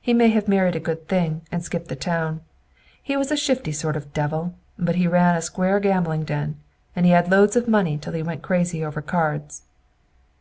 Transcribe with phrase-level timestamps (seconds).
[0.00, 2.42] He may have married a good thing, and skipped the town.
[3.02, 6.60] He was a shifty sort of a devil; but he ran a square gambling den.
[6.94, 9.62] And he had loads of money till he went crazy over cards."